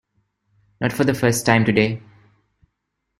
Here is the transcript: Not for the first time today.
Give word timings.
Not 0.79 0.93
for 0.93 1.03
the 1.03 1.13
first 1.13 1.45
time 1.45 1.63
today. 1.63 2.01